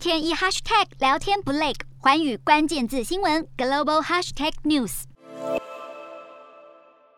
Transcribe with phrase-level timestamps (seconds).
[0.00, 5.02] 天一 hashtag 聊天不累，寰宇关键字新闻 global hashtag news。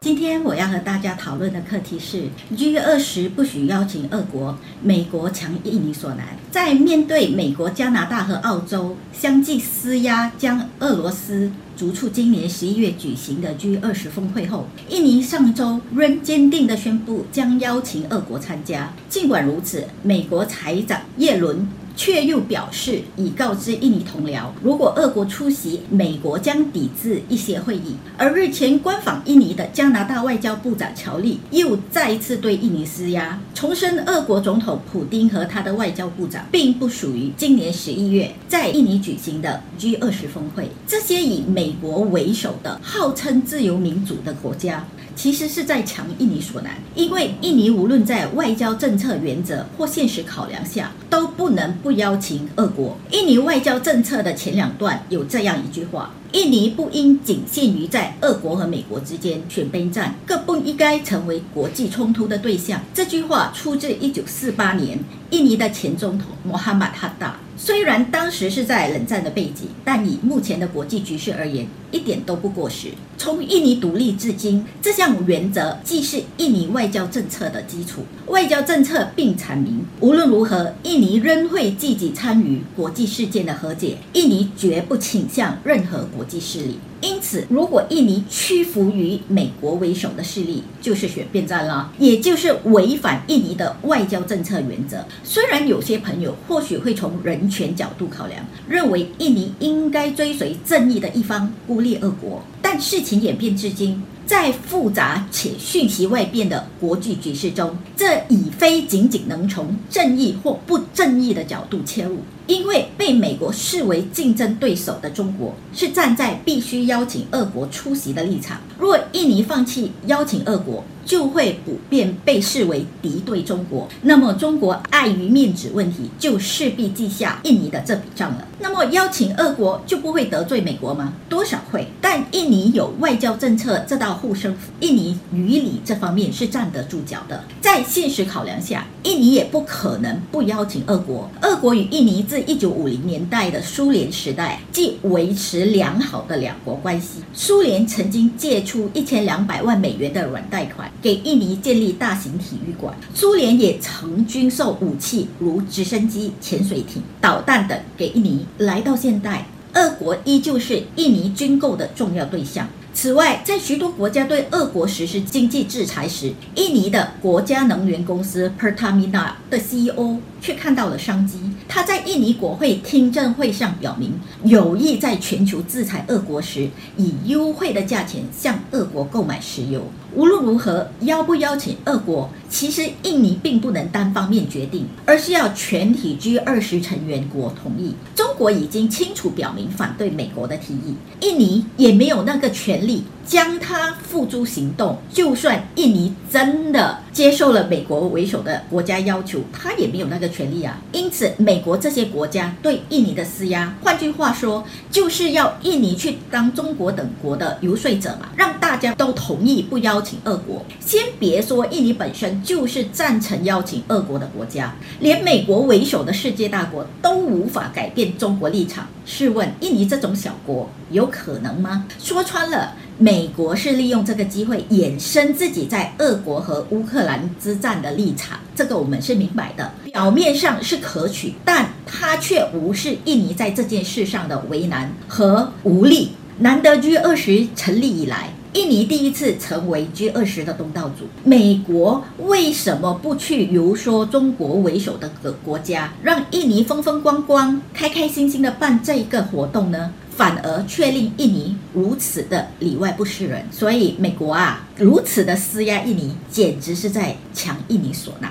[0.00, 6.36] 今天我要和大家讨论的课题是 G 二十不许邀请俄国，美国强印尼所难。
[6.50, 18.92] 在面对美国、加拿大和澳洲相继施压，将俄罗斯逐出今年十一月举行的 G 二十峰会后，印尼上周仍坚定地宣布将邀请俄国参加。
[19.08, 21.68] 尽管如此，美国财长耶伦。
[21.96, 27.94] 却又表示，已告知印尼同僚，如果俄国出席，美国将抵制一些会议。
[28.16, 40.70] 而日前官访印尼的加拿大外交部长乔利又再一次对印尼施压，重申俄国总统普丁和他的外交部长并不属于今年十一月在印尼举行的 G 二十峰会。
[40.86, 52.96] 这些以美国为首的号称自由民主的国家，其实是在强印尼所难，因为印尼无论在外交政策原则或现实考量下，都不能不邀请俄国。
[53.10, 62.80] 印尼外交政策的前两段有这样一句话：印尼不应仅限于在俄国和美国之间选边站，更不应该成为国际冲突的对象。
[62.94, 64.98] 这句话出自1948年
[65.30, 67.36] 印尼的前总统穆罕默哈达。
[67.64, 72.88] 虽然当时是在冷战的背景，但以目前的国际局势而言，一点都不过时。
[73.16, 78.02] 从印尼独立至今，这项原则既是印尼外交政策的基础。
[78.26, 83.98] 外交政策并阐明，无论如何，印尼仍会积极参与国际事件的和解。
[84.14, 86.80] 印尼绝不倾向任何国际势力。
[87.02, 95.04] 因此，如果印尼屈服于美国为首的势力，就是选边站了，也就是违反印尼的外交政策原则。
[95.24, 104.02] 虽然有些朋友或许会从人权角度考量，认为印尼应该追随正义的一方，孤立俄国，但事情演变至今。
[104.24, 118.60] 在复杂且瞬息万变的国际局势中，这已非仅仅能从正义或不正义的角度切入，因为被美国视为竞争对手的中国是站在必须邀请俄国出席的立场。
[118.78, 123.88] 若印尼放弃邀请俄国，就会普遍被视为敌对中国。
[124.02, 128.46] 那么，中国碍于面子问题，就势必记下印尼的这笔账了。
[128.60, 131.12] 那么，邀请俄国就不会得罪美国吗？
[131.28, 137.44] 多少会，但印尼有外交政策这道护身符，印尼于理这方面是站得住脚的。
[137.60, 141.28] 在现实考量下，印尼也不可能不邀请俄国。
[141.42, 147.18] 俄国与印尼自一九五零年代的苏联时代即维持良好的两国关系。
[147.34, 150.90] 苏联曾经借出一千两百万美元的软贷款。
[151.02, 158.46] 给印尼建立大型体育馆，苏联也曾军售武器，如直升机、潜水艇、导弹等给印尼。
[158.56, 162.66] 来到现代，俄国依旧是印尼军购的重要对象。
[162.94, 171.38] 此外，在许多国家对俄国实施经济制裁时，印尼的国家能源公司 Pertamina 的 CEO 却看到了商机。
[171.68, 174.12] 他在印尼国会听证会上表明，
[174.44, 179.82] 有意在全球制裁俄国时，以优惠的价钱向俄国购买石油。
[180.14, 187.94] 无论如何，邀不邀请俄国，其实印尼并不能单方面决定，而是要全体 G 二十成员国同意。
[188.14, 193.04] 中国已经清楚表明反对美国的提议，印尼也没有那个权利。
[193.24, 194.98] 将它付诸行动。
[195.08, 200.76] 就算印尼真的接受了美国为首的国家要求，他也没有那个权利啊。
[200.90, 210.64] 因此，美国这些国家对印尼的施压，换句话说，就是要印尼去当中国等国的游说者嘛，让大家都同意不邀邀请俄国。
[210.80, 218.88] 先别说印尼本身就是赞成邀请俄国的国家，连美国为首的世界大国都无法改变中国立场。
[219.06, 221.86] 试问，印尼这种小国有可能吗？
[222.00, 222.74] 说穿了。
[222.98, 229.72] 美国是利用这个机会衍生自己在俄国和乌克兰之战的立场，这个我们是明白的。
[229.84, 236.10] 表面上是可取，但它却无视印尼在这件事上的为难和无力。
[236.38, 249.92] 难得 G 二十成立以来，印尼第一次成为 G 二十的东道主，美国为什么不去游说中国为首的个国家，让印尼风风光光、开开心心的办这一个活动呢？
[250.14, 258.30] 反而却令印尼如此的里外不是人，所以美国啊如此的施压印尼，简直是在强印尼所难。